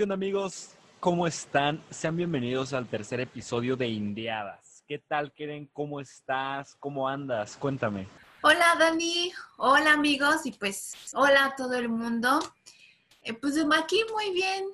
[0.00, 0.70] ¿qué onda amigos?
[0.98, 1.84] ¿Cómo están?
[1.90, 4.82] Sean bienvenidos al tercer episodio de Indiadas.
[4.88, 5.66] ¿Qué tal, Keren?
[5.74, 6.74] ¿Cómo estás?
[6.76, 7.54] ¿Cómo andas?
[7.58, 8.08] Cuéntame.
[8.40, 9.30] Hola, Dani.
[9.58, 10.46] Hola, amigos.
[10.46, 12.40] Y pues, hola a todo el mundo.
[13.20, 14.64] Eh, pues aquí muy bien,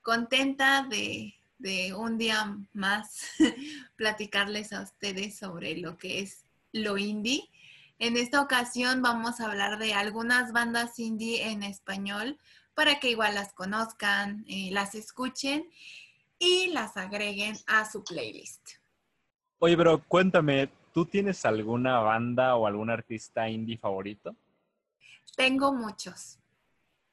[0.00, 3.26] contenta de, de un día más
[3.96, 7.46] platicarles a ustedes sobre lo que es lo indie.
[7.98, 12.38] En esta ocasión vamos a hablar de algunas bandas indie en español
[12.74, 15.68] para que igual las conozcan, eh, las escuchen
[16.38, 18.70] y las agreguen a su playlist.
[19.58, 24.34] Oye, pero cuéntame, ¿tú tienes alguna banda o algún artista indie favorito?
[25.36, 26.38] Tengo muchos,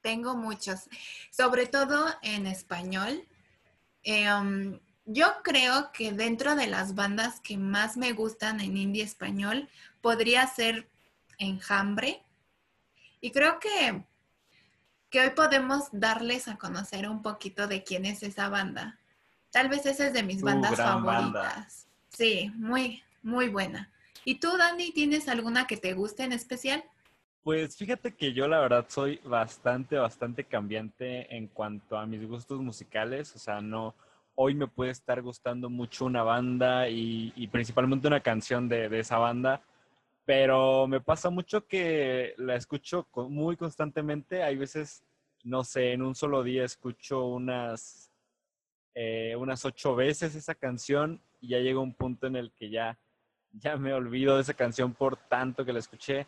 [0.02, 0.90] tengo muchos,
[1.32, 3.24] sobre todo en español.
[4.04, 9.70] Em, yo creo que dentro de las bandas que más me gustan en indie español
[10.02, 10.90] podría ser
[11.38, 12.22] Enjambre.
[13.22, 14.04] Y creo que
[15.10, 18.98] que hoy podemos darles a conocer un poquito de quién es esa banda.
[19.52, 21.88] Tal vez esa es de mis bandas favoritas.
[22.10, 23.90] Sí, muy, muy buena.
[24.24, 26.84] ¿Y tú, Dani, tienes alguna que te guste en especial?
[27.42, 32.60] Pues fíjate que yo la verdad soy bastante, bastante cambiante en cuanto a mis gustos
[32.62, 33.34] musicales.
[33.36, 33.96] O sea, no,
[34.36, 39.18] hoy me puede estar gustando mucho una banda y, principalmente una canción de, de, esa
[39.18, 39.62] banda,
[40.30, 44.44] pero me pasa mucho que la escucho muy constantemente.
[44.44, 45.04] Hay veces,
[45.44, 48.12] no sé, en un solo día escucho unas,
[48.94, 53.00] eh, unas ocho veces esa canción y ya llega un punto en el que ya,
[53.54, 56.28] ya me olvido de esa canción por tanto que la escuché.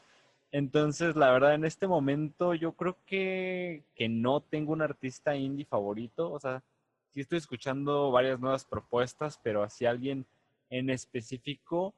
[0.52, 5.66] Entonces, la verdad, en este momento yo creo que, que no tengo un artista indie
[5.66, 6.32] favorito.
[6.32, 6.64] O sea,
[7.12, 10.26] sí estoy escuchando varias nuevas propuestas, pero así alguien
[10.72, 11.94] en específico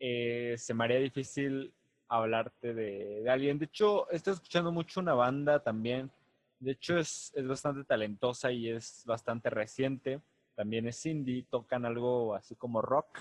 [0.00, 1.72] eh, se me haría difícil
[2.08, 3.58] hablarte de, alguien.
[3.58, 6.10] De hecho, estoy escuchando mucho una banda también.
[6.58, 10.20] De hecho, es, es bastante talentosa y es bastante reciente.
[10.56, 13.20] También es indie, tocan algo así como rock.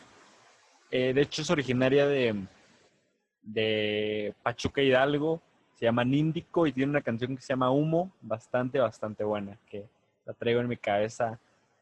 [0.89, 2.47] Eh, de hecho, es originaria de,
[3.41, 5.41] de Pachuca Hidalgo.
[5.75, 9.85] Se llama Níndico y tiene una canción que se llama Humo, bastante, bastante buena, que
[10.25, 11.39] la traigo en mi cabeza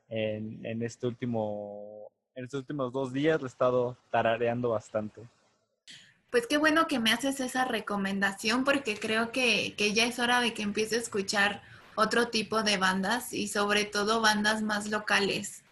[0.10, 5.28] en, en este último en estos últimos dos días lo he estado tarareando bastante.
[6.30, 10.40] Pues qué bueno que me haces esa recomendación porque creo que, que, ya es hora
[10.40, 11.64] de que empiece a escuchar
[11.96, 15.64] otro tipo de bandas y sobre todo bandas más locales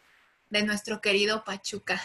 [0.49, 2.01] de nuestro querido Pachuca.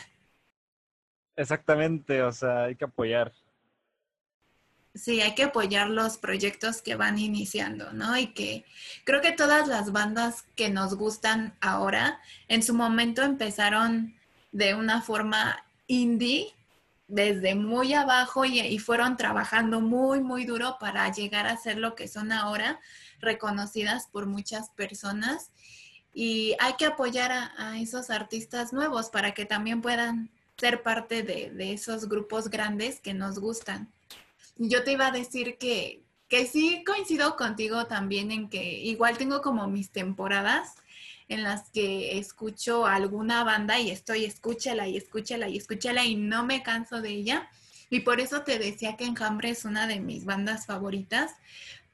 [1.37, 3.33] Exactamente, o sea, hay que apoyar.
[4.95, 8.19] Sí, hay que apoyar los proyectos que van iniciando, ¿no?
[8.19, 8.67] Y que
[9.05, 14.20] creo que todas las bandas que nos gustan ahora, en su momento empezaron
[14.53, 16.55] de una forma indie
[17.11, 22.07] desde muy abajo y, fueron trabajando muy, muy duro para llegar a ser lo que
[22.07, 22.81] son ahora,
[23.21, 25.51] reconocidas por muchas personas.
[26.15, 31.51] Y hay que apoyar a, esos artistas nuevos para que también puedan ser parte de,
[31.51, 33.91] de, esos grupos grandes que nos gustan.
[34.57, 39.41] Yo te iba a decir que, que sí coincido contigo también en que igual tengo
[39.41, 40.75] como mis temporadas
[41.31, 46.45] en las que escucho alguna banda y estoy escúchala y escúchala y escúchala y no
[46.45, 47.49] me canso de ella.
[47.89, 51.33] Y por eso te decía que Enjambre es una de mis bandas favoritas,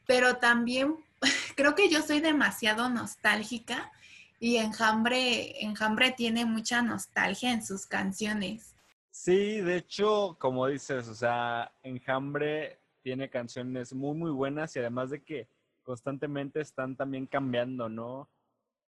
[0.06, 0.96] pero también
[1.54, 3.92] creo que yo soy demasiado nostálgica
[4.40, 8.74] y Enjambre, Enjambre tiene mucha nostalgia en sus canciones.
[9.10, 15.10] Sí, de hecho, como dices, o sea, Enjambre tiene canciones muy, muy buenas y además
[15.10, 15.50] de que
[15.82, 18.30] constantemente están también cambiando, ¿no?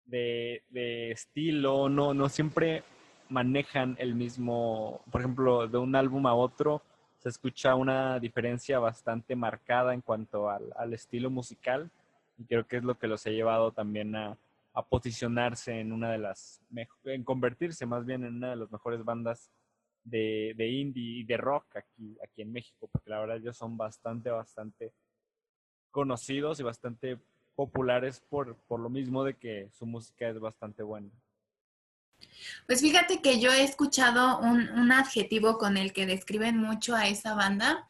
[0.08, 2.82] De, estilo, no, no siempre
[3.28, 6.82] manejan el mismo, por ejemplo, de un álbum a otro
[7.18, 11.90] se escucha una diferencia bastante marcada en cuanto al, estilo musical
[12.38, 14.36] y creo que es lo que los ha llevado también a,
[14.88, 16.62] posicionarse en una de las,
[17.02, 19.50] en convertirse más bien en una de las mejores bandas
[20.04, 23.76] de, de, indie y de rock aquí, aquí en México, porque la verdad ellos son
[23.76, 24.92] bastante, bastante
[25.90, 27.18] conocidos y bastante
[27.58, 31.10] populares por, por lo mismo de que su música es bastante buena.
[32.68, 37.08] Pues fíjate que yo he escuchado un, un, adjetivo con el que describen mucho a
[37.08, 37.88] esa banda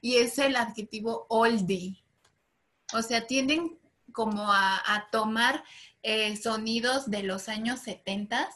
[0.00, 2.00] y es el adjetivo oldie.
[2.94, 3.76] O sea, tienden
[4.12, 5.64] como a, a tomar
[6.04, 8.48] eh, sonidos de los años 70,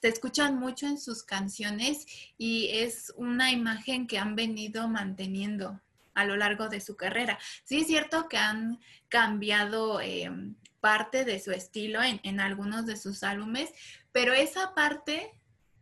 [0.00, 2.06] se escuchan mucho en sus canciones
[2.36, 5.80] y es una imagen que han venido manteniendo
[6.18, 7.38] a lo largo de su carrera.
[7.62, 12.96] Sí es cierto que han cambiado em, parte de su estilo en, en, algunos de
[12.96, 13.72] sus álbumes,
[14.10, 15.32] pero esa parte,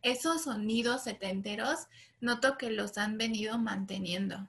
[0.02, 1.86] esos sonidos setenteros,
[2.20, 4.46] noto que los han venido manteniendo.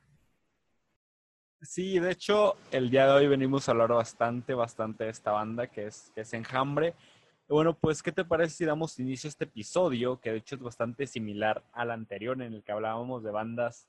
[1.61, 5.67] Sí, de hecho, el día de hoy venimos a hablar bastante, bastante de esta banda
[5.67, 6.95] que es, que es Enjambre.
[7.47, 10.61] Bueno, pues, ¿qué te parece si damos inicio a este episodio, que de hecho es
[10.61, 13.87] bastante similar al anterior en el que hablábamos de bandas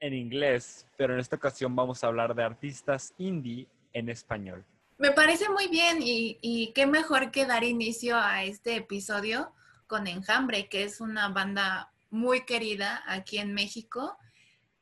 [0.00, 4.64] en inglés, pero en esta ocasión vamos a hablar de artistas indie en español.
[4.98, 9.52] Me parece muy bien y, y qué mejor que dar inicio a este episodio
[9.86, 14.16] con Enjambre, que es una banda muy querida aquí en México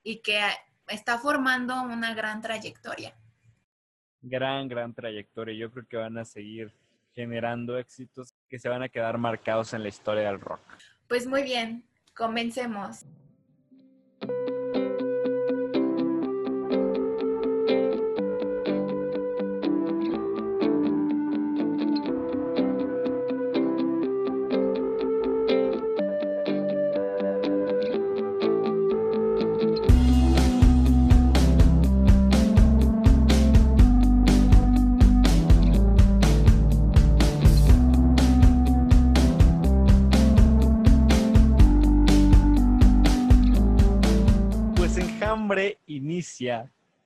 [0.03, 0.41] y que
[0.89, 3.15] está formando una gran trayectoria.
[4.23, 5.55] Gran, gran trayectoria.
[5.55, 6.73] Yo creo que van a seguir
[7.15, 10.61] generando éxitos que se van a quedar marcados en la historia del rock.
[11.09, 11.85] Pues muy bien,
[12.15, 13.05] comencemos.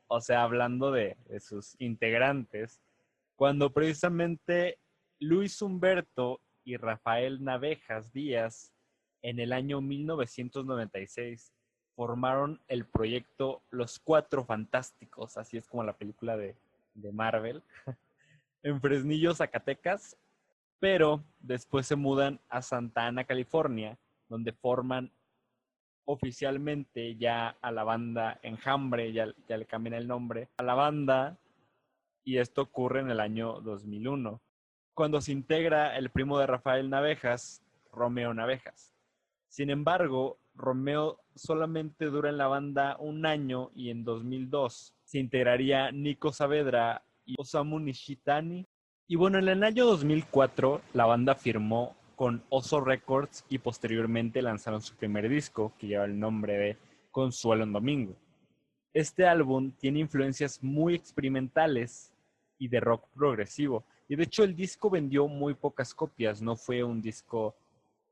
[0.08, 2.80] O sea, hablando de, sus integrantes,
[3.36, 4.78] cuando precisamente
[5.18, 8.72] Luis Humberto y Rafael Navejas Díaz,
[9.22, 11.52] en el año 1996,
[11.94, 16.56] formaron el proyecto Los Cuatro Fantásticos, así es como la película de,
[16.94, 17.62] de Marvel,
[18.62, 20.16] en Fresnillo, Zacatecas,
[20.78, 23.98] pero después se mudan a Santa Ana, California,
[24.28, 25.12] donde forman
[26.10, 31.38] oficialmente ya a la banda Enjambre, ya, ya le cambian el nombre, a la banda,
[32.24, 34.40] y esto ocurre en el año 2001,
[34.94, 37.62] cuando se integra el primo de Rafael Navejas,
[37.92, 38.92] Romeo Navejas.
[39.48, 45.90] Sin embargo, Romeo solamente dura en la banda un año y en 2002 se integraría
[45.90, 48.66] Nico Saavedra y Osamu Nishitani.
[49.08, 54.82] Y bueno, en el año 2004 la banda firmó con Oso Records y posteriormente lanzaron
[54.82, 56.76] su primer disco que lleva el nombre de
[57.10, 58.14] Consuelo en Domingo.
[58.92, 62.12] Este álbum tiene influencias muy experimentales
[62.58, 63.84] y de rock progresivo.
[64.06, 67.54] Y de hecho el disco vendió muy pocas copias, no fue un disco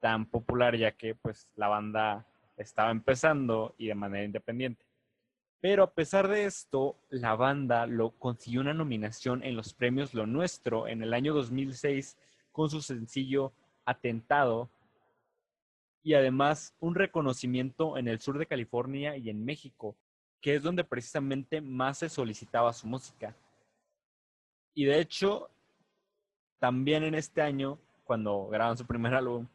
[0.00, 2.26] tan popular ya que pues la banda
[2.56, 4.86] estaba empezando y de manera independiente.
[5.60, 10.26] Pero a pesar de esto, la banda lo consiguió una nominación en los premios Lo
[10.26, 12.16] Nuestro en el año 2006
[12.52, 13.52] con su sencillo
[13.88, 14.68] atentado
[16.02, 19.96] y además un reconocimiento en el sur de California y en México,
[20.40, 23.34] que es donde precisamente más se solicitaba su música.
[24.74, 25.50] Y de hecho,
[26.58, 29.46] también en este año, cuando graban su primer álbum,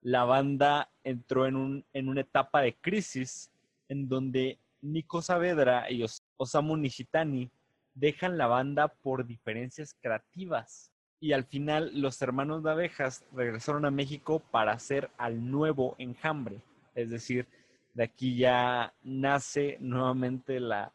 [0.00, 3.50] la banda entró en, un, en una etapa de crisis
[3.88, 6.04] en donde Nico Saavedra y
[6.36, 7.50] Osamu Nishitani
[7.94, 10.93] dejan la banda por diferencias creativas
[11.24, 16.60] y al final los hermanos de abejas regresaron a México para hacer al nuevo enjambre.
[16.94, 17.48] Es decir,
[17.94, 20.92] de aquí ya nace nuevamente la,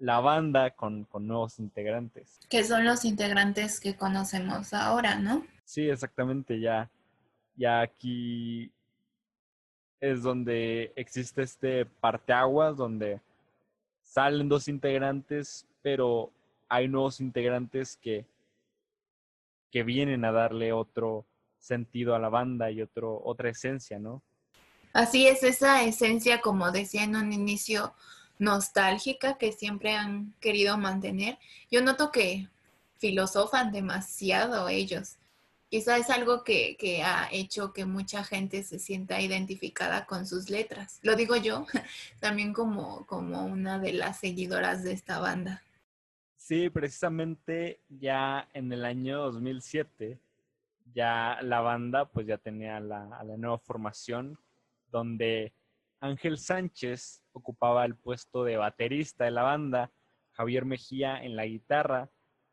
[0.00, 2.40] banda con, nuevos integrantes.
[2.50, 5.46] Que son los integrantes que conocemos ahora, ¿no?
[5.64, 6.90] Sí, exactamente, ya,
[7.54, 8.72] ya aquí
[10.00, 13.20] es donde existe este parteaguas, donde
[14.02, 16.32] salen dos integrantes, pero
[16.68, 18.26] hay nuevos integrantes que
[19.70, 21.26] que vienen a darle otro
[21.58, 24.22] sentido a la banda y otro, otra esencia, ¿no?
[24.92, 27.94] Así es, esa esencia, como decía en un inicio,
[28.38, 31.38] nostálgica que siempre han querido mantener.
[31.70, 32.48] Yo noto que
[32.98, 35.16] filosofan demasiado ellos.
[35.70, 40.48] Quizá es algo que, que, ha hecho que mucha gente se sienta identificada con sus
[40.48, 40.98] letras.
[41.02, 41.66] Lo digo yo
[42.20, 45.62] también como, como una de las seguidoras de esta banda.
[46.48, 50.18] Sí, precisamente ya en el año 2007,
[50.94, 54.38] ya la banda pues ya tenía la, la nueva formación
[54.90, 55.52] donde
[56.00, 59.90] Ángel Sánchez ocupaba el puesto de baterista de la banda,
[60.32, 62.08] Javier Mejía en la guitarra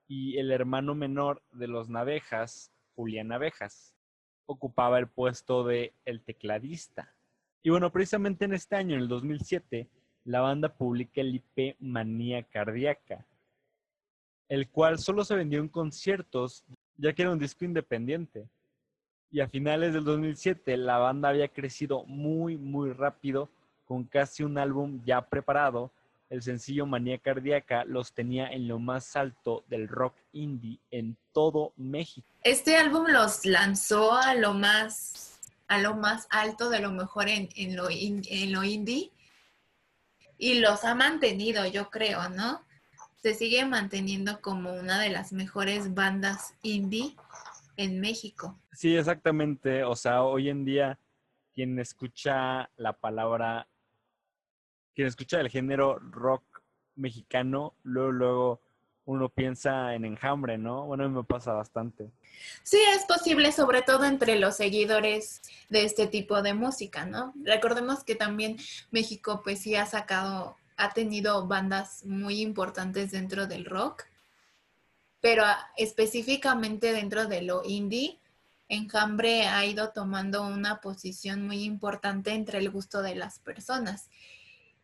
[0.09, 3.95] y el hermano menor de los Navejas, Julián Navejas,
[4.45, 7.15] ocupaba el puesto de el tecladista.
[7.63, 9.87] Y bueno, precisamente en este año, en el 2007,
[10.25, 13.25] la banda publica el IP Manía Cardíaca,
[14.49, 16.63] el cual solo se vendió en conciertos,
[16.97, 18.47] ya que era un disco independiente.
[19.31, 23.49] Y a finales del 2007 la banda había crecido muy, muy rápido,
[23.85, 25.91] con casi un álbum ya preparado.
[26.29, 31.71] El sencillo Manía Cardíaca los tenía en lo más alto del rock indie en todo
[31.75, 32.27] México.
[32.43, 37.49] Este álbum los lanzó a lo más, a lo más alto de lo mejor en,
[37.55, 39.11] en, lo, en lo indie
[40.37, 42.64] y los ha mantenido, yo creo, ¿no?
[43.25, 47.15] Se sigue manteniendo como una de las mejores bandas indie
[47.75, 48.55] en México.
[48.71, 49.83] Sí, exactamente.
[49.83, 50.99] O sea, hoy en día
[51.51, 53.67] quien escucha la palabra,
[54.93, 56.43] quien escucha el género rock
[56.93, 58.61] mexicano, luego, luego
[59.05, 60.85] uno piensa en enjambre, ¿no?
[60.85, 62.11] Bueno, me pasa bastante.
[62.61, 67.33] Sí, es posible, sobre todo entre los seguidores de este tipo de música, ¿no?
[67.43, 68.57] Recordemos que también
[68.91, 74.03] México, pues sí ha sacado, ha tenido bandas muy importantes dentro del rock,
[75.21, 75.43] pero
[75.77, 78.19] específicamente dentro de lo indie,
[78.67, 84.09] Enjambre ha ido tomando una posición muy importante entre el gusto de las personas.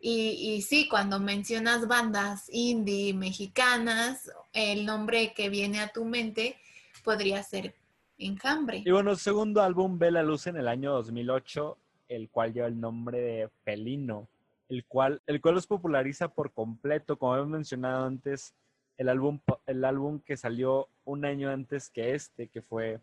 [0.04, 6.58] Y, sí, cuando mencionas bandas indie mexicanas, el nombre que viene a tu mente
[7.04, 7.76] podría ser
[8.18, 8.84] Enjambre.
[8.86, 11.78] Y bueno, segundo álbum ve la luz en el año 2008,
[12.10, 14.28] el cual lleva el nombre de Felino,
[14.72, 18.56] el cual, el cual los populariza por completo, como hemos mencionado antes,
[18.96, 23.02] el álbum, el álbum que salió un año antes que este, que fue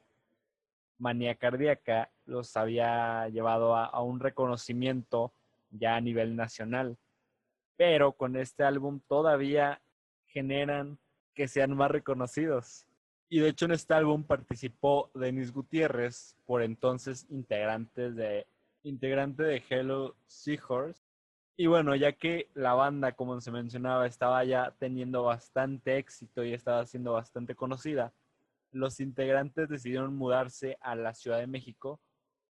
[0.97, 5.31] Manía Cardíaca, los había llevado a un reconocimiento
[5.71, 6.97] ya a nivel nacional.
[7.77, 9.83] Pero con este álbum todavía
[10.27, 10.99] generan
[11.35, 12.87] que sean más reconocidos.
[13.29, 18.47] Y de hecho en este álbum participó Denis Gutiérrez, por entonces integrante de,
[18.85, 21.08] integrante de Hello Seahorse.
[21.61, 26.55] Y bueno, ya que la banda, como se mencionaba, estaba ya teniendo bastante éxito y
[26.55, 28.13] estaba siendo bastante conocida,
[28.71, 32.01] los integrantes decidieron mudarse a la Ciudad de México.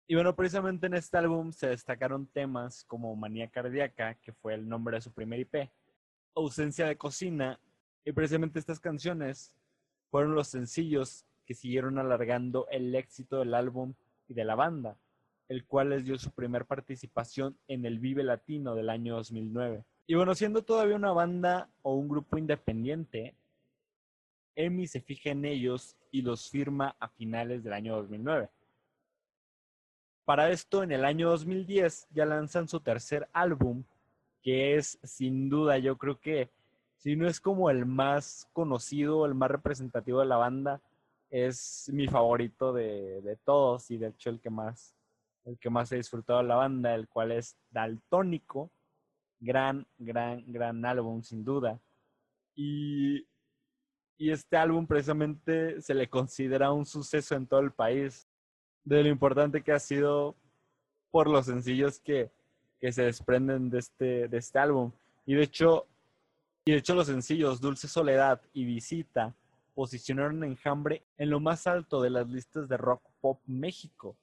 [0.05, 4.67] Y bueno, precisamente en este álbum se destacaron temas como Manía Cardíaca, que fue el
[4.67, 5.69] nombre de su primer IP,
[6.35, 7.57] Ausencia de Cocina,
[8.03, 9.55] y precisamente estas canciones
[10.11, 13.93] fueron los sencillos que siguieron alargando el éxito del álbum
[14.27, 14.97] y de la banda,
[15.49, 19.83] el cual les dio su primer participación en el Vive Latino del año 2009.
[20.07, 23.35] Y bueno, siendo todavía una banda o un grupo independiente,
[24.55, 28.49] EMI se fija en ellos y los firma a finales del año 2009.
[30.25, 33.83] Para esto, en el año 2010 ya lanzan su tercer álbum,
[34.43, 36.49] que es sin duda, yo creo que
[36.97, 40.81] si no es como el más conocido, el más representativo de la banda,
[41.29, 44.95] es mi favorito de, todos y de hecho el que más
[45.45, 48.71] el que más he disfrutado de la banda, el cual es Daltónico,
[49.39, 51.79] gran, gran, gran álbum sin duda.
[52.55, 53.25] Y,
[54.17, 58.27] y este álbum precisamente se le considera un suceso en todo el país
[58.83, 60.35] de lo importante que ha sido
[61.11, 62.31] por los sencillos que,
[62.79, 64.91] que se desprenden de este, de este álbum.
[65.25, 65.87] Y de hecho,
[66.65, 69.35] y de hecho los sencillos Dulce Soledad y Visita
[69.73, 74.15] posicionaron Enjambre en lo más alto de las listas de rock pop México,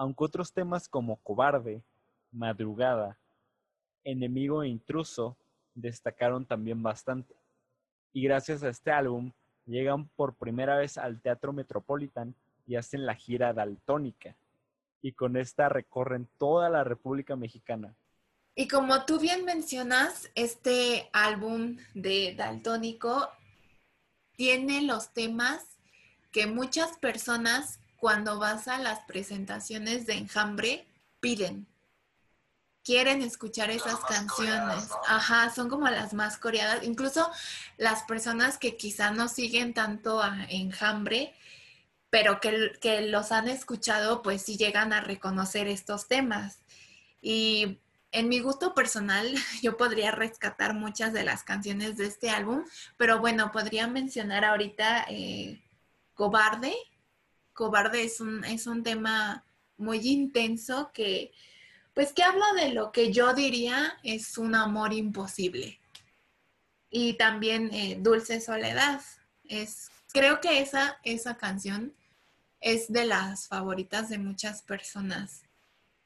[0.00, 1.82] aunque otros temas como Cobarde,
[2.32, 3.18] Madrugada,
[4.02, 5.36] Enemigo e Intruso
[5.74, 7.34] destacaron también bastante.
[8.14, 9.30] Y gracias a este álbum
[9.66, 12.34] llegan por primera vez al Teatro Metropolitan
[12.66, 14.34] y hacen la gira daltónica.
[15.02, 17.94] Y con esta recorren toda la República Mexicana.
[18.54, 23.28] Y como tú bien mencionas, este álbum de Daltónico
[24.32, 25.76] tiene los temas
[26.32, 30.86] que muchas personas cuando vas a las presentaciones de Enjambre
[31.20, 31.66] piden.
[32.82, 34.88] Quieren escuchar esas canciones.
[35.06, 36.82] Ajá, son como las más coreadas.
[36.82, 37.30] Incluso
[37.76, 41.34] las personas que quizá no siguen tanto a Enjambre
[42.10, 46.58] pero que, los han escuchado, pues sí llegan a reconocer estos temas.
[47.22, 47.78] Y
[48.10, 52.64] en mi gusto personal, yo podría rescatar muchas de las canciones de este álbum,
[52.96, 55.62] pero bueno, podría mencionar ahorita eh,
[56.14, 56.74] Cobarde.
[57.60, 59.44] Cobarde es un, es un tema
[59.76, 61.30] muy intenso que,
[61.92, 65.78] pues que habla de lo que yo diría es un amor imposible.
[66.88, 69.02] Y también eh, Dulce Soledad.
[69.44, 71.92] Es, creo que esa, esa canción
[72.62, 75.42] es de las favoritas de muchas personas.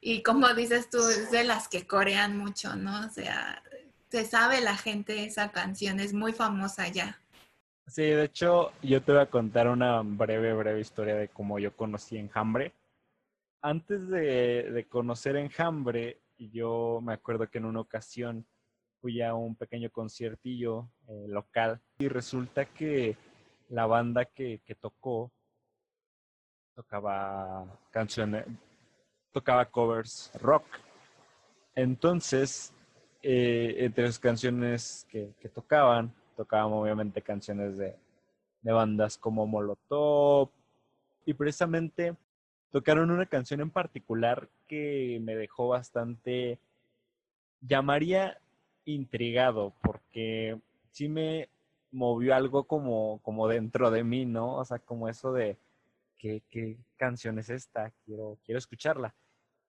[0.00, 3.06] Y como dices tú, es de las que corean mucho, ¿no?
[3.06, 3.62] O sea,
[4.10, 7.20] se sabe la gente esa canción, es muy famosa ya.
[7.86, 11.76] Sí, de hecho, yo te voy a contar una breve, breve historia de cómo yo
[11.76, 12.72] conocí Enjambre.
[13.62, 18.46] Antes de, conocer Enjambre, yo me acuerdo que en una ocasión
[19.00, 23.16] fui a un pequeño conciertillo eh, local y resulta que
[23.68, 25.30] la banda que, que tocó
[26.74, 28.46] tocaba canciones,
[29.32, 30.64] tocaba covers rock.
[31.74, 32.72] Entonces,
[33.22, 37.96] eh, entre las canciones que, tocaban, tocaban obviamente canciones de,
[38.62, 40.50] de bandas como Molotov.
[41.26, 42.16] Y precisamente
[42.70, 46.58] tocaron una canción en particular que me dejó bastante,
[47.60, 48.38] llamaría
[48.84, 50.60] intrigado, porque
[50.90, 51.48] sí me,
[51.94, 54.56] movió algo como, como dentro de mí, ¿no?
[54.56, 55.56] O sea, como eso de,
[56.18, 57.92] ¿qué, qué canción es esta?
[58.04, 59.14] Quiero, quiero escucharla.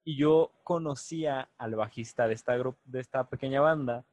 [0.03, 4.03] Y yo conocía al bajista de esta, de esta pequeña banda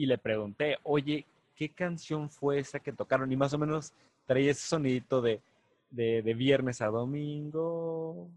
[0.00, 3.30] y le pregunté, oye, ¿qué canción fue esa que tocaron?
[3.30, 3.92] Y más o menos
[4.24, 5.42] traía ese sonidito de,
[5.90, 8.30] de, viernes a domingo.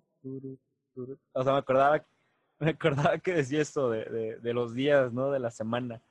[1.31, 2.05] O sea, me acordaba,
[2.59, 5.31] me acordaba que decía esto de, de, los días, ¿no?
[5.31, 6.01] De la semana.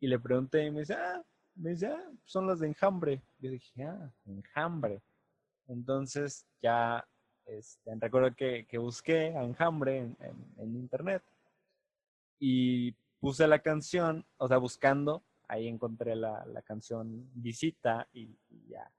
[0.00, 1.22] Y le pregunté y me dice, ah,
[1.56, 3.20] me dice, ah, son las de enjambre.
[3.38, 5.02] Yo dije, ah, enjambre.
[5.68, 7.06] Entonces ya
[7.44, 10.16] este, recuerdo que, que, busqué enjambre en,
[10.56, 11.22] en internet
[12.40, 18.28] y puse la canción, o sea, buscando ahí encontré la, canción Visita y,
[18.68, 18.90] ya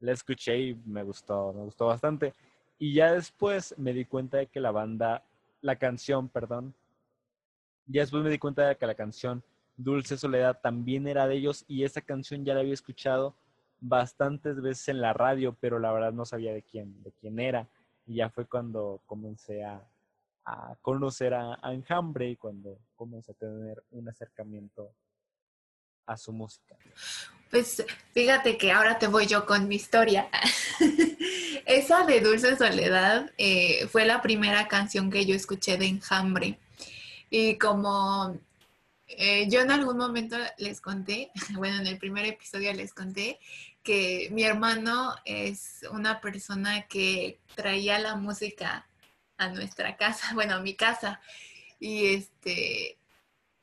[0.00, 2.34] la escuché y me gustó, me gustó bastante.
[2.78, 5.24] Y ya después me di cuenta de que la banda,
[5.62, 6.74] la canción, perdón,
[7.86, 9.42] ya después me di cuenta de que la canción
[9.76, 13.36] Dulce Soledad también era de ellos y esa canción ya la había escuchado
[13.80, 17.68] bastantes veces en la radio, pero la verdad no sabía de quién, de quién era.
[18.06, 19.82] Y ya fue cuando comencé a,
[20.80, 24.94] conocer a, a Enjambre y cuando comencé a tener un acercamiento
[26.06, 26.76] a su música?
[27.50, 30.28] Pues fíjate que ahora te voy yo con mi historia.
[31.66, 36.58] Esa de Dulce Soledad eh, fue la primera canción que yo escuché de Enjambre.
[37.30, 38.36] Y como
[39.06, 43.38] eh, yo en algún momento les conté, bueno, en el primer episodio les conté
[43.82, 48.88] que mi hermano es una persona que traía la música
[49.38, 51.20] a nuestra casa, bueno, a mi casa.
[51.78, 52.98] Y este,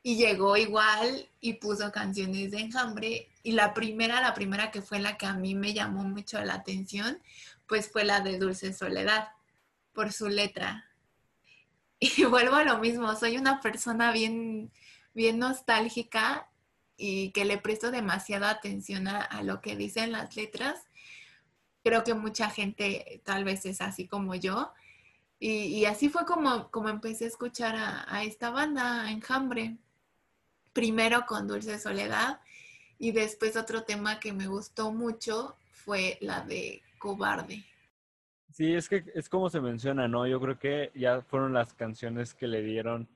[0.04, 3.30] y llegó igual y puso canciones de enjambre.
[3.42, 6.56] Y la primera, la primera que fue la que a mí me llamó mucho la
[6.56, 7.22] atención,
[7.68, 9.30] pues fue la de Dulce Soledad,
[9.94, 10.90] por su letra.
[12.00, 14.74] Y vuelvo a lo mismo, soy una persona bien,
[15.14, 16.50] bien nostálgica
[16.98, 20.82] y que le presto demasiada atención a, lo que dicen las letras.
[21.82, 24.74] Creo que mucha gente tal vez es así como yo.
[25.46, 29.76] Y, así fue como, como empecé a escuchar a, esta banda, Enjambre
[30.72, 32.40] primero con Dulce Soledad
[32.98, 37.62] y después otro tema que me gustó mucho fue la de Cobarde.
[38.54, 40.26] Sí, es que es como se menciona, ¿no?
[40.26, 43.10] Yo creo que ya fueron las canciones que le dieron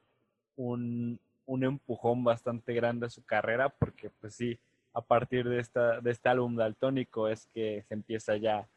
[0.57, 4.59] un, un empujón bastante grande a su carrera, porque pues sí,
[4.91, 8.67] a partir de, esta, de este álbum daltónico es que se empieza ya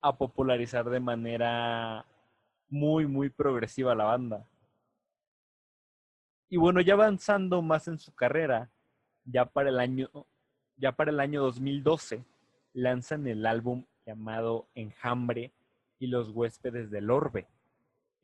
[0.00, 2.06] a popularizar de manera
[2.68, 4.46] muy, muy progresiva la banda.
[6.48, 8.70] Y bueno, ya avanzando más en su carrera,
[9.24, 10.08] ya para el año,
[10.76, 12.24] ya para el año 2012,
[12.72, 15.52] lanzan el álbum llamado Enjambre
[15.98, 17.46] y los huéspedes del orbe,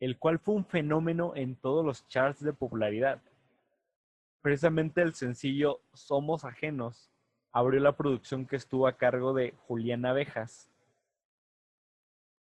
[0.01, 3.21] el cual fue un fenómeno en todos los charts de popularidad.
[4.41, 7.11] Precisamente el sencillo Somos Ajenos
[7.53, 10.71] abrió la producción que estuvo a cargo de Julián Abejas.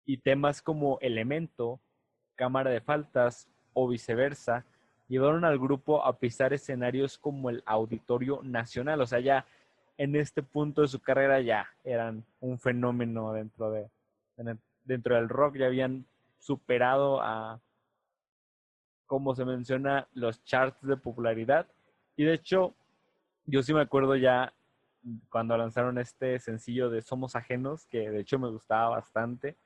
[0.06, 1.80] Y temas como Elemento,
[2.36, 4.64] Cámara de Faltas o viceversa
[5.08, 9.00] llevaron al grupo a pisar escenarios como el Auditorio Nacional.
[9.00, 9.46] O sea, ya
[9.98, 13.88] en este punto de su carrera ya eran un fenómeno dentro de
[14.84, 16.04] dentro del rock, ya habían
[16.38, 17.60] superado a
[19.06, 21.66] como se menciona los charts de popularidad.
[22.16, 22.74] Y de hecho
[23.46, 24.52] yo sí me acuerdo ya
[25.30, 29.56] cuando lanzaron este sencillo de Somos Ajenos, que de hecho me gustaba bastante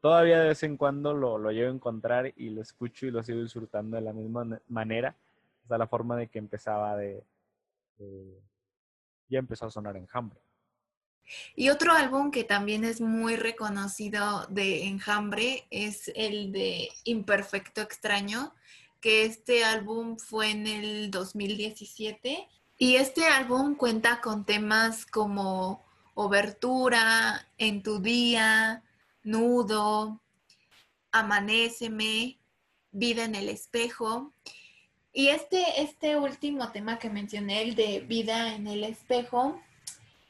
[0.00, 3.22] todavía de vez en cuando lo, lo llego a encontrar y lo escucho y lo
[3.22, 5.14] sigo disfrutando de la misma manera.
[5.66, 7.24] Sea, la forma de que empezaba de,
[9.28, 10.38] ya empezó a sonar Enjambre.
[11.56, 18.54] Y otro álbum que también es muy reconocido de Enjambre es el de Imperfecto Extraño,
[19.00, 22.48] que este álbum fue en el 2017.
[22.78, 28.82] Y este álbum cuenta con temas como Obertura, En tu día,
[29.26, 30.22] nudo,
[31.12, 32.38] amaneceme,
[32.92, 34.32] vida en el espejo.
[35.12, 39.60] Y este, este último tema que mencioné, el de vida en el espejo,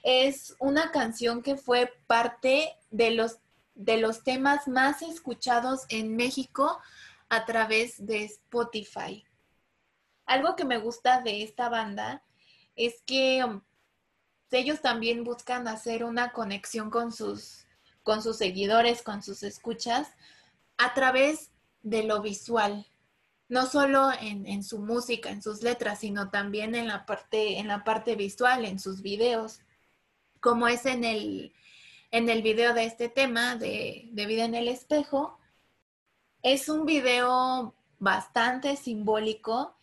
[0.02, 3.38] es una canción que fue parte de los,
[3.74, 6.78] de los temas más escuchados en México
[7.28, 9.24] a través de Spotify.
[10.24, 12.22] Algo que me gusta de esta banda
[12.76, 13.60] es que um,
[14.52, 17.65] ellos también buscan hacer una conexión con sus
[18.06, 20.12] con sus seguidores, con sus escuchas,
[20.78, 21.50] a través
[21.82, 22.86] de lo visual,
[23.48, 27.82] no solo en, su música, en sus letras, sino también en la parte, en la
[27.82, 29.58] parte visual, en sus videos,
[30.38, 31.52] como es en el,
[32.12, 35.40] en el video de este tema de, de Vida en el Espejo.
[36.44, 39.74] Es un video bastante simbólico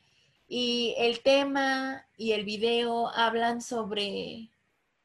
[0.48, 4.50] Y el tema y el video hablan sobre,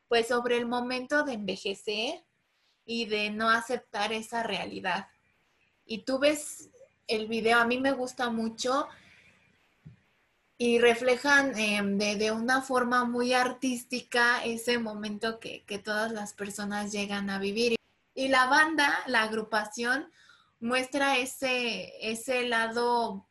[0.07, 2.28] pues sobre el momento de envejecer
[2.89, 5.09] y de no aceptar esa realidad.
[5.85, 6.71] Y tú ves
[7.07, 8.89] el video, a mí me gusta mucho
[10.57, 17.29] y reflejan em, de, una forma muy artística ese momento que, todas las personas llegan
[17.29, 17.77] a vivir.
[18.15, 20.11] Y la banda, la agrupación,
[20.59, 23.27] muestra ese, ese lado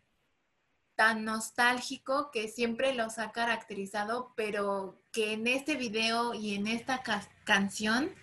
[0.95, 7.01] tan nostálgico que siempre los ha caracterizado, pero que en este video y en esta
[7.43, 8.13] canción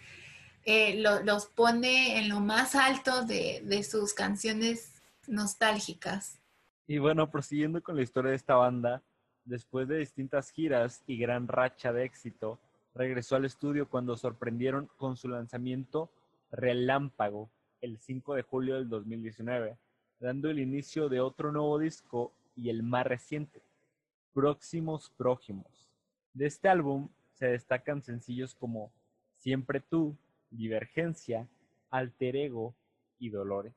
[0.64, 6.38] eh, los pone en lo más alto de, de sus canciones nostálgicas.
[6.86, 9.02] Y bueno, prosiguiendo con la historia de esta banda,
[9.44, 12.58] después de distintas giras y gran racha de éxito,
[12.94, 16.10] regresó al estudio cuando sorprendieron con su lanzamiento
[16.50, 17.50] Relámpago
[17.80, 19.76] el 5 de julio del 2019,
[20.20, 23.60] dando el inicio de otro nuevo disco y el más reciente,
[24.32, 25.90] Próximos Prójimos.
[26.32, 28.90] De este álbum se destacan sencillos como
[29.36, 30.16] Siempre tú,
[30.56, 31.48] Divergencia,
[31.90, 32.74] Alter Ego
[33.18, 33.74] y Dolores.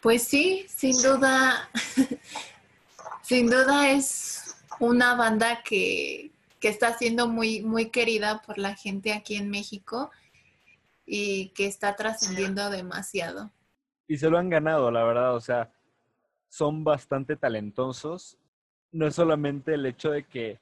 [0.00, 1.68] Pues sí, sin duda,
[3.22, 9.36] sin duda es una banda que, está siendo muy, muy querida por la gente aquí
[9.36, 10.10] en México
[11.04, 13.50] y que está trascendiendo demasiado.
[14.08, 15.70] Y se lo han ganado, la verdad, o sea,
[16.48, 18.38] son bastante talentosos.
[18.92, 20.58] No es solamente el hecho de que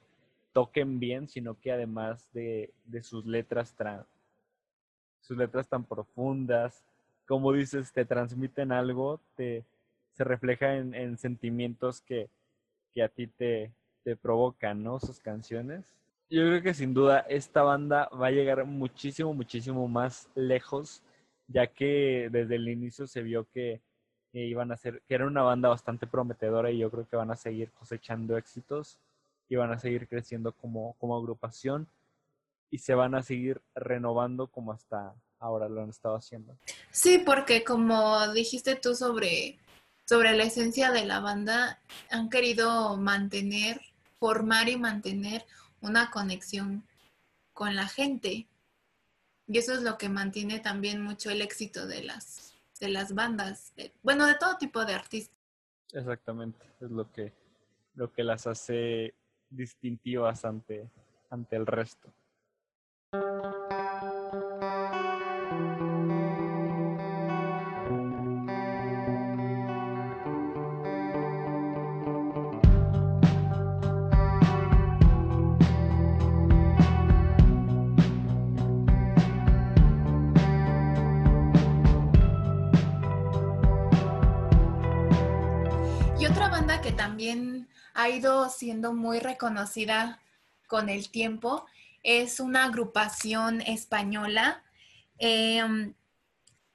[0.51, 3.73] toquen bien, sino que además de, de sus letras
[5.23, 6.83] sus letras tan profundas,
[7.25, 9.63] como dices, te transmiten algo, te,
[10.11, 12.29] se refleja en, sentimientos que,
[13.01, 13.71] a ti te,
[14.03, 14.99] te provocan, ¿no?
[14.99, 15.95] Sus canciones.
[16.29, 21.01] Yo creo que sin duda esta banda va a llegar muchísimo, muchísimo más lejos,
[21.47, 23.81] ya que desde el inicio se vio que,
[24.33, 27.35] iban a ser, que era una banda bastante prometedora y yo creo que van a
[27.35, 28.97] seguir cosechando éxitos
[29.47, 31.87] y van a seguir creciendo como, como agrupación
[32.73, 36.57] y se van a seguir renovando como hasta ahora lo han estado haciendo.
[36.89, 39.59] Sí, porque como dijiste tú sobre,
[40.07, 43.79] sobre la esencia de la banda, han querido mantener,
[44.17, 45.45] formar y mantener
[45.81, 46.83] una conexión
[47.53, 48.47] con la gente.
[49.45, 53.71] Y eso es lo que mantiene también mucho el éxito de las, de las bandas,
[54.01, 55.37] bueno, de todo tipo de artistas.
[55.91, 57.33] Exactamente, es lo que,
[57.93, 59.13] lo que las hace
[59.51, 60.89] distintivas ante,
[61.29, 62.11] ante el resto.
[63.13, 63.17] Y
[86.25, 90.19] otra banda que también ha ido siendo muy reconocida
[90.65, 91.67] con el tiempo
[92.03, 94.63] es una agrupación española.
[95.17, 95.93] Em,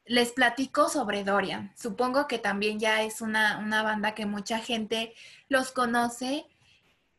[0.06, 1.72] les platico sobre Dorian.
[1.76, 5.14] Supongo que también ya es una, banda que mucha gente
[5.48, 6.46] los conoce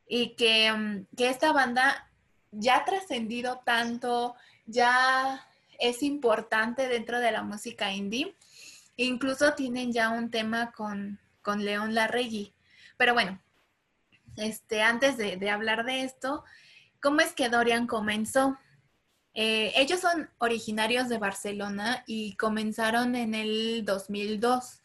[0.08, 2.10] y que, em, que esta banda
[2.52, 5.48] ya ha trascendido tanto, ya
[5.80, 8.36] es importante dentro de la música indie.
[8.98, 12.54] Incluso tienen ya un tema con, con León Larregui.
[12.98, 13.40] Pero bueno,
[14.36, 16.44] este, antes de hablar de esto,
[17.02, 18.58] ¿Cómo es que Dorian comenzó?
[19.34, 24.82] Eh, ellos son originarios de Barcelona y comenzaron en el 2002.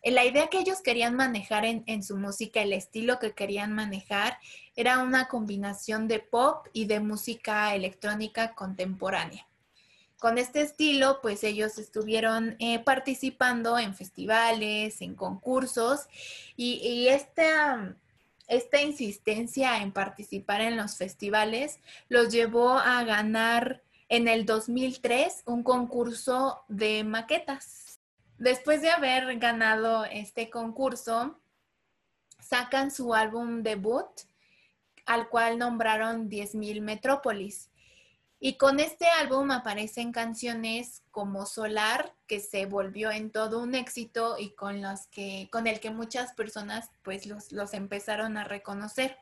[0.00, 4.38] Eh, la idea que ellos querían manejar en, su música, el estilo que querían manejar,
[4.74, 9.46] era una combinación de pop y de música electrónica contemporánea.
[10.18, 16.06] Con este estilo, pues ellos estuvieron eh, participando en festivales, en concursos,
[16.56, 17.96] y, y esta,
[18.46, 25.62] esta insistencia en participar en los festivales los llevó a ganar en el 2003 un
[25.62, 28.00] concurso de maquetas.
[28.38, 31.40] Después de haber ganado este concurso,
[32.40, 34.06] sacan su álbum debut,
[35.06, 37.70] al cual nombraron 10.000 Metrópolis.
[38.46, 44.36] Y con este álbum aparecen canciones como Solar, que se volvió en todo un éxito
[44.38, 49.16] y con los que, con el que muchas personas pues los, los empezaron a reconocer.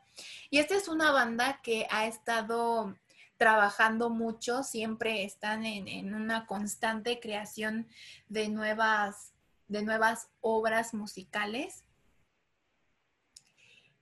[0.51, 2.97] Y esta es una banda que ha estado
[3.37, 7.87] trabajando mucho, siempre están en, en una constante creación
[8.27, 9.35] de nuevas,
[9.69, 11.85] de nuevas obras musicales.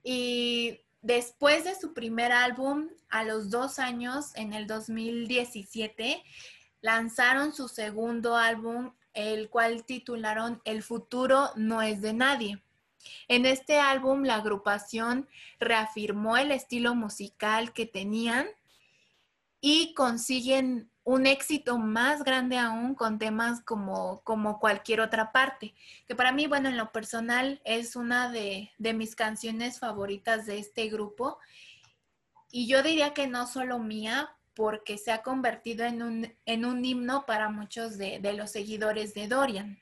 [0.03, 6.23] Y Después de su primer álbum, a los dos años, en el 2017,
[6.81, 12.63] lanzaron su segundo álbum, el cual titularon El futuro no es de nadie.
[13.27, 15.27] En este álbum la agrupación
[15.59, 18.47] reafirmó el estilo musical que tenían
[19.59, 25.73] y consiguen un éxito más grande aún con temas como, como cualquier otra parte,
[26.07, 30.89] que para mí, bueno, en lo personal es una de, mis canciones favoritas de este
[30.89, 31.39] grupo.
[32.51, 36.83] Y yo diría que no solo mía, porque se ha convertido en un, en un
[36.83, 39.79] himno para muchos de, los seguidores de Dorian.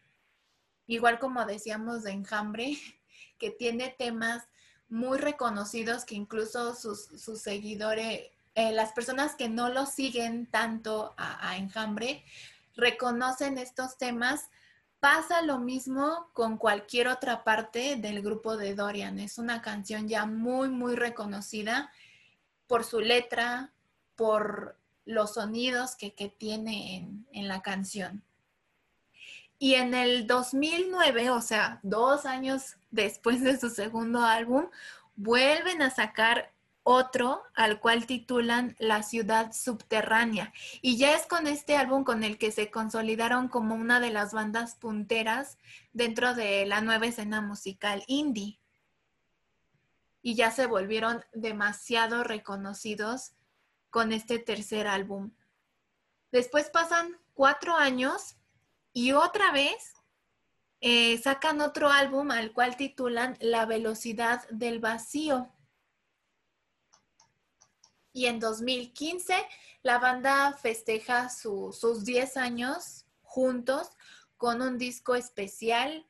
[0.87, 2.77] Igual como decíamos de Enjambre,
[3.37, 4.47] que tiene temas
[4.87, 11.13] muy reconocidos que incluso sus, sus seguidores eh, las personas que no lo siguen tanto
[11.17, 12.25] a, Enjambre
[12.75, 14.49] reconocen estos temas.
[14.99, 19.17] Pasa lo mismo con cualquier otra parte del grupo de Dorian.
[19.17, 21.89] Es una canción ya muy, muy reconocida
[22.67, 23.71] por su letra,
[24.17, 28.25] por los sonidos que, tiene en, en, la canción.
[29.57, 34.65] Y en el 2009, o sea, dos años después de su segundo álbum,
[35.15, 36.51] vuelven a sacar
[36.83, 40.53] otro al cual titulan La ciudad subterránea.
[40.81, 44.33] Y ya es con este álbum con el que se consolidaron como una de las
[44.33, 45.57] bandas punteras
[45.93, 48.59] dentro de la nueva escena musical indie.
[50.21, 53.33] Y ya se volvieron demasiado reconocidos
[53.89, 55.31] con este tercer álbum.
[56.31, 58.35] Después pasan cuatro años
[58.93, 59.93] y otra vez
[60.81, 65.51] eh, sacan otro álbum al cual titulan La velocidad del vacío
[68.13, 69.33] y en 2015
[69.83, 73.89] la banda festeja sus 10 años juntos
[74.37, 76.05] con un disco especial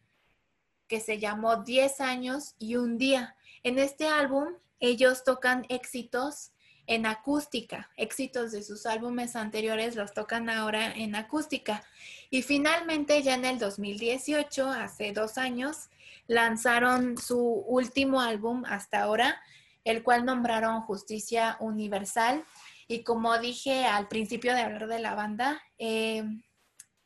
[0.87, 3.35] que se llamó 10 años y un día.
[3.63, 6.51] En este álbum ellos tocan éxitos
[6.87, 11.83] en acústica, éxitos de sus álbumes anteriores los tocan ahora en acústica.
[12.31, 15.89] Y finalmente ya en el 2018, hace dos años,
[16.25, 19.39] lanzaron su último álbum hasta ahora,
[19.83, 22.45] el cual nombraron Justicia Universal.
[22.87, 26.23] Y como dije al principio de hablar de la banda, eh,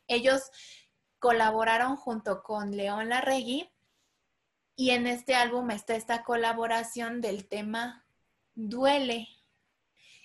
[0.08, 0.50] ellos
[1.18, 3.70] colaboraron junto con León Larregui
[4.76, 8.04] y en este álbum está esta colaboración del tema
[8.54, 9.28] Duele.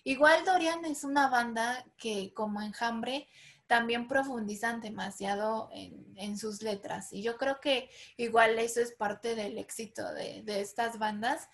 [0.03, 3.27] Igual Dorian es una banda que como Enjambre
[3.67, 9.57] también profundizan demasiado en, sus letras y yo creo que igual eso es parte del
[9.57, 11.47] éxito de, de estas bandas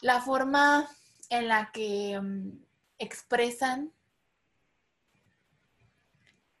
[0.00, 0.88] la forma
[1.30, 2.64] en la que mm,
[2.98, 3.92] expresan.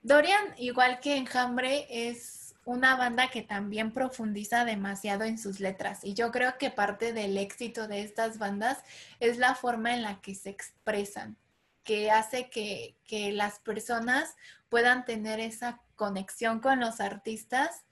[0.02, 6.14] Dorian, igual que Enjambre, es una banda que también profundiza demasiado en sus letras y
[6.14, 8.82] yo creo que parte del éxito de estas bandas
[9.20, 11.36] es la forma en la que se expresan,
[11.84, 14.34] que hace que, que las personas
[14.68, 17.84] puedan tener esa conexión con los artistas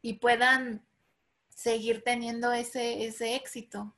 [0.00, 0.86] y puedan
[1.50, 3.95] seguir teniendo ese, ese éxito.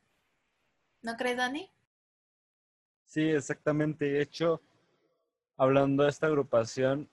[1.02, 1.70] ¿No crees, Dani?
[3.04, 4.04] Sí, exactamente.
[4.04, 4.61] De hecho,
[5.56, 7.08] hablando de esta agrupación,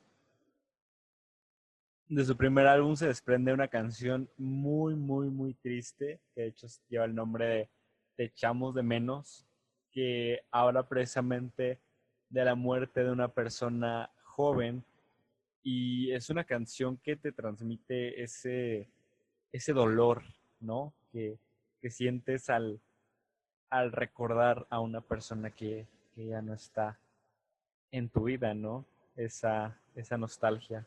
[2.07, 6.67] de su primer álbum se desprende una canción muy, muy, muy triste, que de hecho
[6.89, 7.69] lleva el nombre de
[8.15, 9.45] Te echamos de menos,
[9.91, 11.79] que habla precisamente
[12.29, 14.83] de la muerte de una persona joven
[15.63, 18.87] y es una canción que te transmite ese,
[19.51, 20.23] ese dolor,
[20.59, 20.93] ¿no?
[21.11, 21.39] Que,
[21.81, 22.79] que sientes al,
[23.75, 25.85] al recordar a una persona que,
[26.15, 26.97] ya no está
[27.91, 28.85] en tu vida, ¿no?
[29.17, 30.85] Esa, esa nostalgia.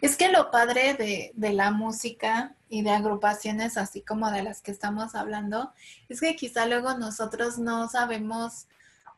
[0.00, 4.60] Es que lo padre de, de, la música y de agrupaciones así como de las
[4.60, 5.72] que estamos hablando
[6.08, 8.66] es que quizá luego nosotros no sabemos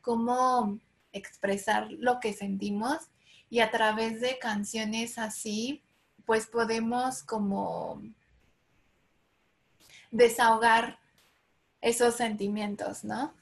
[0.02, 0.78] cómo
[1.12, 2.98] expresar lo que sentimos
[3.48, 5.82] y a través de canciones así
[6.26, 8.02] pues podemos como
[10.10, 11.01] desahogar
[11.82, 13.34] esos sentimientos, ¿no?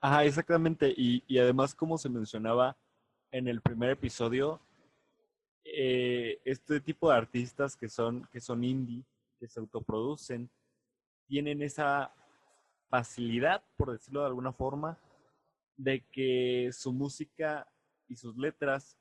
[0.00, 0.92] Ajá, exactamente.
[0.94, 2.76] Y, además, como se mencionaba
[3.30, 4.60] en el primer episodio,
[5.64, 9.04] eh, este tipo de artistas que son, que son indie,
[9.38, 10.50] que se autoproducen,
[11.26, 12.12] tienen esa
[12.88, 14.98] facilidad, por decirlo de alguna forma,
[15.76, 17.68] de que su música
[18.08, 18.98] y sus letras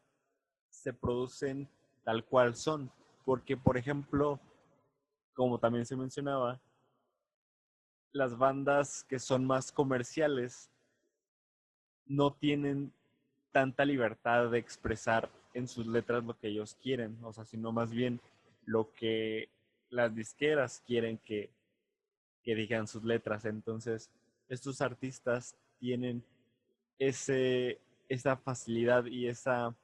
[0.69, 1.67] se producen
[2.03, 2.91] tal cual son.
[3.25, 4.39] Porque, por ejemplo,
[5.33, 6.61] como también se mencionaba,
[8.11, 10.69] las bandas que son más comerciales
[12.05, 12.91] no tienen
[13.51, 17.91] tanta libertad de expresar en sus letras lo que ellos quieren, o sea, sino más
[17.91, 18.19] bien
[18.65, 19.49] lo que
[19.89, 21.49] las disqueras quieren que,
[22.43, 23.45] que digan sus letras.
[23.45, 24.09] Entonces,
[24.47, 26.23] estos artistas tienen
[26.97, 29.75] ese, esa facilidad y esa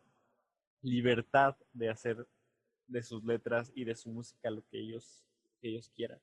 [0.81, 2.27] libertad de hacer
[2.87, 5.23] de sus letras y de su música lo que ellos
[5.59, 6.19] que ellos quieran.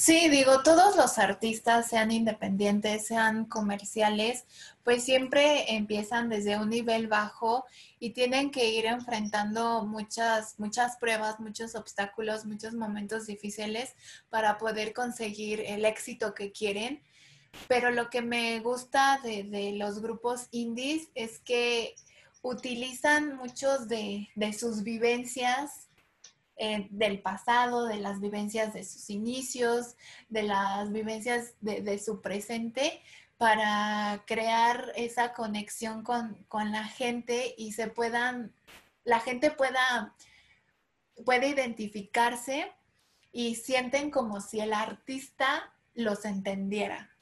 [0.00, 4.44] Sí, digo, todos los artistas, sean independientes, sean comerciales,
[4.84, 7.64] pues siempre empiezan desde un nivel bajo
[7.98, 13.96] y tienen que ir enfrentando muchas, muchas pruebas, muchos obstáculos, muchos momentos difíciles
[14.30, 17.02] para poder conseguir el éxito que quieren.
[17.66, 21.96] Pero lo que me gusta de, los grupos indies es que
[22.42, 25.87] utilizan muchos de, de sus vivencias
[26.60, 29.96] eh, del pasado, de las vivencias de sus inicios,
[30.28, 33.00] de las vivencias de, su presente,
[33.36, 38.52] para crear esa conexión con, la gente y se puedan,
[39.04, 40.16] la gente pueda,
[41.24, 42.72] puede identificarse
[43.30, 47.14] y sienten como si el artista los entendiera.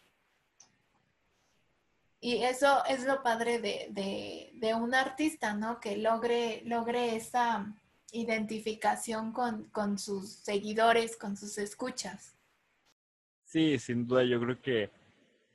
[2.20, 5.78] Y eso es lo padre de, de un artista, ¿no?
[5.78, 7.76] Que logre, logre esa,
[8.16, 12.36] identificación con, sus seguidores, con sus escuchas.
[13.44, 14.90] Sí, sin duda yo creo que,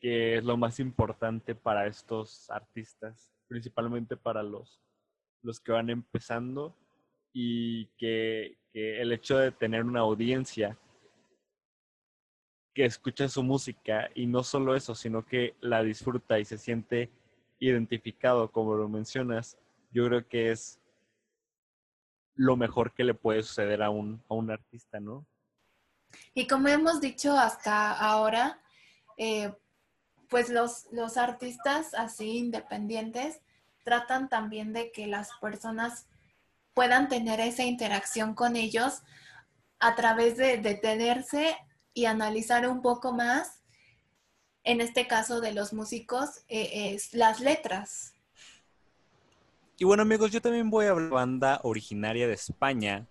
[0.02, 4.82] es lo más importante para estos artistas, principalmente para los,
[5.44, 6.76] los que van empezando
[7.34, 10.76] y que, que el hecho de tener una audiencia
[12.74, 17.12] que escucha su música y no solo eso, sino que la disfruta y se siente
[17.60, 19.58] identificado, como lo mencionas,
[19.92, 20.81] yo creo que es
[22.36, 25.26] lo mejor que le puede suceder a un, a un artista, ¿no?
[26.34, 28.62] Y como hemos dicho hasta ahora,
[29.18, 29.54] eh,
[30.30, 33.42] pues los, los artistas así independientes
[33.84, 36.08] tratan también de que las personas
[36.74, 39.02] puedan tener esa interacción con ellos
[39.80, 41.58] a través de detenerse
[41.94, 43.62] y analizar un poco más,
[44.64, 48.14] en este caso de los músicos, eh, las letras.
[49.82, 53.08] Y bueno amigos, yo también voy a hablar de banda originaria de España.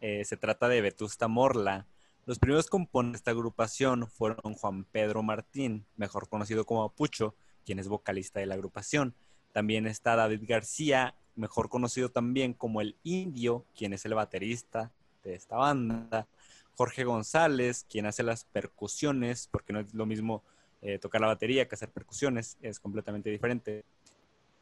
[0.00, 1.88] Eh, se trata de Vetusta Morla.
[2.26, 7.34] Los primeros componentes de esta agrupación fueron Juan Pedro Martín, mejor conocido como Pucho,
[7.66, 9.16] quien es vocalista de la agrupación.
[9.50, 14.92] También está David García, mejor conocido también como el Indio, quien es el baterista
[15.24, 16.28] de esta banda.
[16.76, 20.44] Jorge González, quien hace las percusiones, porque no es lo mismo
[20.82, 23.84] eh, tocar la batería que hacer percusiones, es completamente diferente.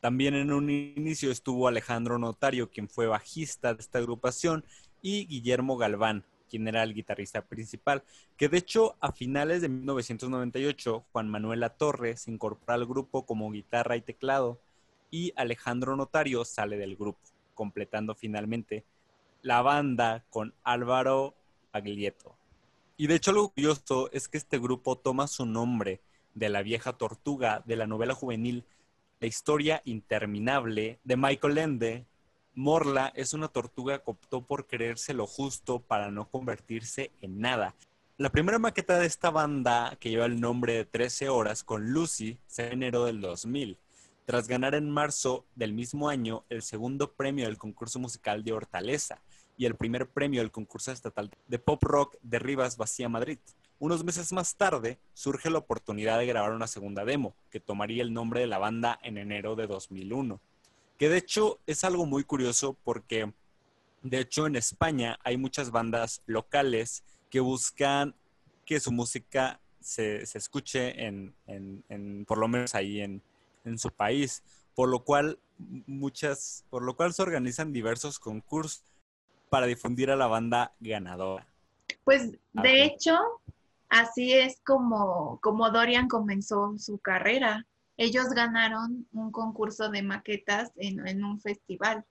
[0.00, 4.64] También en un inicio estuvo Alejandro Notario, quien fue bajista de esta agrupación,
[5.02, 8.02] y Guillermo Galván, quien era el guitarrista principal,
[8.36, 13.50] que de hecho a finales de 1998 Juan Manuel Torre se incorpora al grupo como
[13.50, 14.60] guitarra y teclado
[15.10, 17.20] y Alejandro Notario sale del grupo,
[17.54, 18.84] completando finalmente
[19.42, 21.34] la banda con Álvaro
[21.72, 22.34] Aglieto.
[22.96, 26.00] Y de hecho lo curioso es que este grupo toma su nombre
[26.34, 28.64] de la vieja tortuga de la novela juvenil
[29.20, 32.06] la historia interminable de Michael Ende,
[32.54, 37.74] Morla es una tortuga que optó por creerse lo justo para no convertirse en nada.
[38.16, 42.38] La primera maqueta de esta banda, que lleva el nombre de 13 horas con Lucy,
[42.46, 43.76] se generó del 2000,
[44.24, 49.20] tras ganar en marzo del mismo año el segundo premio del concurso musical de Hortaleza
[49.58, 53.38] y el primer premio del concurso estatal de pop rock de Rivas Vacía Madrid.
[53.80, 58.12] Unos meses más tarde surge la oportunidad de grabar una segunda demo, que tomaría el
[58.12, 60.38] nombre de la banda en enero de 2001.
[60.98, 63.32] Que de hecho es algo muy curioso porque,
[64.02, 68.14] de hecho, en España hay muchas bandas locales que buscan
[68.66, 71.34] que su música se, escuche en,
[72.26, 73.22] por lo menos ahí en,
[73.64, 74.42] en su país,
[74.74, 75.38] por lo cual
[75.86, 78.84] muchas, por lo cual se organizan diversos concursos
[79.48, 81.46] para difundir a la banda ganadora.
[82.04, 83.18] Pues de hecho,
[83.90, 87.66] así es como, como Dorian comenzó su carrera.
[87.96, 92.04] Ellos ganaron un concurso de maquetas en, un festival.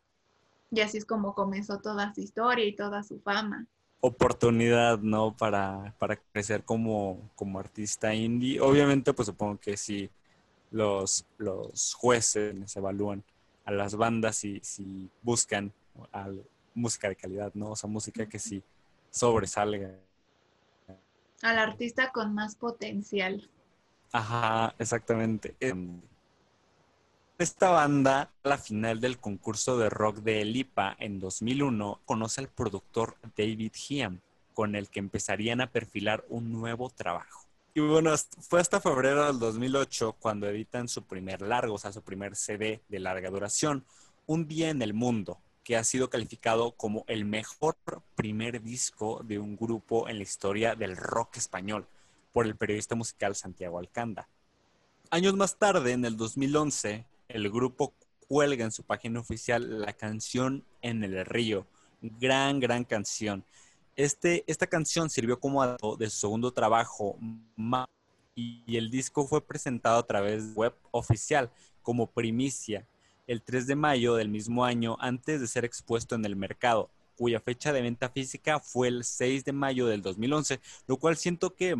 [0.70, 3.66] Y así es como comenzó toda su historia y toda su fama.
[4.02, 5.36] Oportunidad, ¿no?
[5.36, 8.62] Para, para crecer como, como artista indie.
[8.62, 10.12] Obviamente, pues supongo que sí,
[10.70, 13.24] los, los jueces evalúan
[13.66, 15.74] a las bandas y si buscan
[16.76, 17.72] música de calidad, ¿no?
[17.72, 18.64] O sea, música que sí
[19.10, 19.92] sobresalga
[21.42, 23.50] al artista con más potencial.
[24.12, 25.56] Ajá, exactamente.
[25.60, 26.02] Em,
[27.38, 32.50] esta banda, a la final del concurso de rock de Elipa en 2001, conoce al
[32.50, 34.20] productor David Hiam,
[34.54, 37.46] con el que empezarían a perfilar un nuevo trabajo.
[37.74, 42.02] Y bueno, fue hasta febrero del 2008 cuando editan su primer largo, o sea, su
[42.02, 43.86] primer CD de larga duración,
[44.26, 47.78] Un día en el mundo, que ha sido calificado como el mejor
[48.16, 51.88] primer disco de un grupo en la historia del rock español
[52.34, 54.28] por el periodista musical Santiago Alcanda.
[55.12, 57.94] Años más tarde, en el 2011, el grupo
[58.28, 61.66] cuelga en su página oficial la canción En el Río,
[62.02, 63.44] gran, gran canción.
[63.96, 67.18] Este, esta canción sirvió como dato de su segundo trabajo
[68.36, 71.52] y el disco fue presentado a través de web oficial
[71.82, 72.86] como primicia
[73.30, 77.40] el 3 de mayo del mismo año antes de ser expuesto en el mercado, cuya
[77.40, 81.76] fecha de venta física fue el 6 de mayo del 2011, lo cual siento que,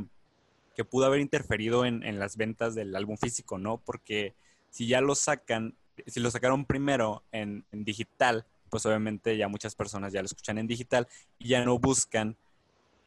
[0.76, 3.78] que pudo haber interferido en, en, las ventas del álbum físico, ¿no?
[3.78, 4.36] Porque
[4.70, 5.76] si ya lo sacan,
[6.06, 10.60] si lo sacaron primero en, en digital, pues obviamente ya muchas personas ya lo escuchan
[10.60, 11.08] en digital
[11.40, 12.38] y ya no buscan,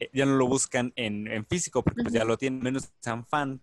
[0.01, 2.93] eh, ya no lo buscan en, en físico, porque pues ya lo tienen, menos que
[2.99, 3.61] sean fan,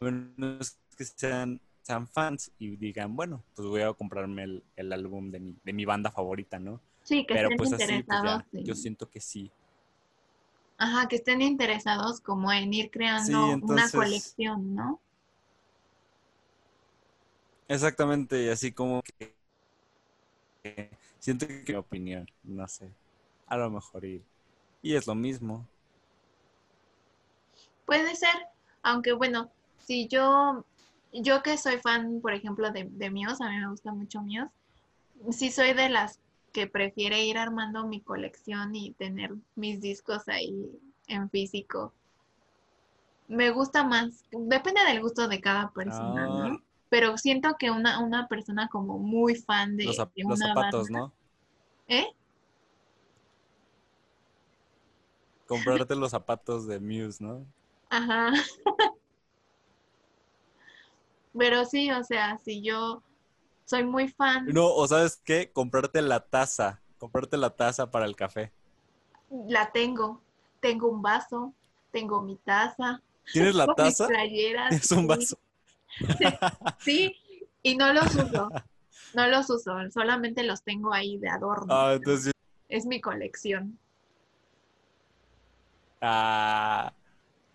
[0.00, 5.30] menos que sean, sean fans y digan, bueno, pues voy a comprarme el, el álbum
[5.30, 6.82] de mi, de mi banda favorita, ¿no?
[7.04, 8.42] Sí, que Pero estén pues así, pues, interesados.
[8.42, 9.52] ya, yo siento que sí.
[10.78, 15.02] Ajá, que estén interesados como en ir creando Sí, una colección, ¿no?
[17.68, 19.36] Exactamente, y así como que,
[20.62, 22.94] que siento que mi opinión, no sé,
[23.46, 24.26] a lo mejor y,
[24.82, 25.68] y es lo mismo.
[27.86, 28.34] Puede ser,
[28.82, 30.64] aunque bueno, si yo,
[31.12, 34.50] yo que soy fan, por ejemplo, de, de Muse, a mí me gusta mucho Muse,
[35.30, 36.20] sí soy de las
[36.52, 40.54] que prefiere ir armando mi colección y tener mis discos ahí
[41.08, 41.92] en físico.
[43.28, 46.48] Me gusta más, depende del gusto de cada persona, Ah.
[46.50, 46.60] ¿no?
[46.88, 50.48] Pero siento que una, una persona como muy fan de, Los, zap- de los una
[50.48, 51.12] zapatos, banda, ¿no?
[51.88, 52.06] ¿eh?
[55.48, 57.44] Comprarte los zapatos de Muse, ¿no?
[57.90, 58.30] Ajá.
[61.38, 63.02] Pero sí, o sea, si yo
[63.64, 68.16] soy muy fan, No, o sabes qué, comprarte la taza, comprarte la taza para el
[68.16, 68.52] café.
[69.30, 70.20] la tengo.
[70.60, 71.54] Tengo un vaso,
[71.92, 74.06] tengo mi taza, ¿Tienes la taza?
[74.08, 75.38] playeras, Es un sí, vaso.
[76.78, 77.16] Sí,
[77.62, 78.54] y no los uso.
[79.12, 81.74] No los uso, solamente los tengo ahí de adorno.
[81.74, 82.32] Ah, entonces,
[82.68, 83.78] Es mi colección.
[86.00, 86.92] ah,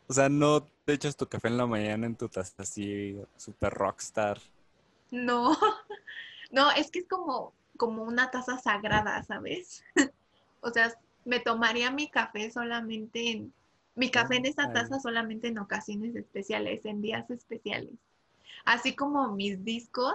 [0.07, 3.73] o sea, no te echas tu café en la mañana en tu taza así, super
[3.73, 4.41] rockstar.
[5.09, 5.57] No,
[6.51, 9.85] no, es que es como, como una taza sagrada, ¿sabes?
[10.63, 10.93] O sea,
[11.25, 13.53] me tomaría mi café solamente en,
[13.95, 17.95] mi café en esa taza solamente en ocasiones especiales, en días especiales.
[18.63, 20.13] Así como mis discos,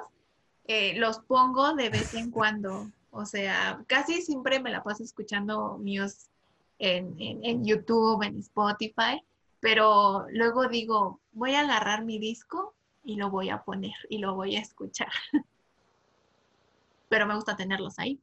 [0.66, 2.88] eh, los pongo de vez en cuando.
[3.10, 6.28] O sea, casi siempre me la paso escuchando Muse
[6.78, 9.20] en, en, en YouTube, en Spotify,
[9.60, 14.34] pero luego digo, voy a agarrar mi disco y lo voy a poner y lo
[14.34, 15.10] voy a escuchar.
[17.08, 18.20] Pero me gusta tenerlos ahí.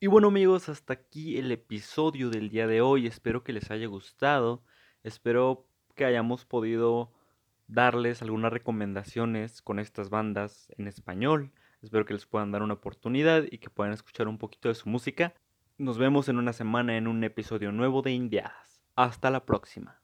[0.00, 3.06] Y bueno amigos, hasta aquí el episodio del día de hoy.
[3.06, 4.64] Espero que les haya gustado.
[5.04, 7.12] Espero que hayamos podido
[7.68, 11.52] darles algunas recomendaciones con estas bandas en español.
[11.80, 14.88] Espero que les puedan dar una oportunidad y que puedan escuchar un poquito de su
[14.88, 15.32] música.
[15.78, 18.73] Nos vemos en una semana en un episodio nuevo de Indiadas.
[18.96, 20.03] Hasta la próxima.